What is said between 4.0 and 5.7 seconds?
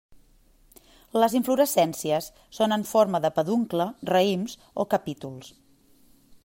raïms o capítols.